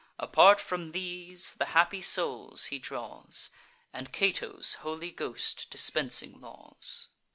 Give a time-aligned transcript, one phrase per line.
[0.17, 3.51] Apart from these, the happy souls he draws,
[3.93, 7.07] And Cato's holy ghost dispensing laws.